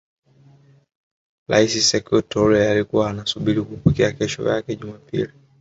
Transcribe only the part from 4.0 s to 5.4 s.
kesho yake Jumapili